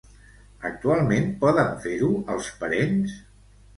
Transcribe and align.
Actualment 0.69 1.29
poden 1.43 1.69
fer-ho, 1.85 2.09
els 2.37 2.49
parents? 2.63 3.15